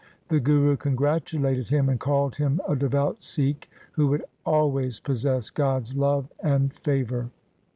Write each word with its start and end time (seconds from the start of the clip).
The 0.29 0.39
Guru 0.39 0.77
congratulated 0.77 1.69
him 1.69 1.87
and 1.87 1.99
called 1.99 2.37
him 2.37 2.59
a 2.67 2.75
devout 2.75 3.21
Sikh 3.21 3.69
who 3.91 4.07
would 4.07 4.25
always 4.47 4.99
possess 4.99 5.51
God's 5.51 5.95
love 5.95 6.27
and 6.41 6.73
favour. 6.73 7.29